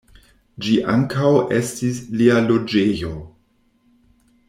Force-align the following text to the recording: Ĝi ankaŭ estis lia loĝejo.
Ĝi 0.65 0.77
ankaŭ 0.93 1.33
estis 1.59 2.01
lia 2.23 2.41
loĝejo. 2.49 3.13